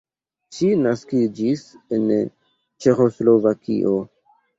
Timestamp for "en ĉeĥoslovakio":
1.97-3.93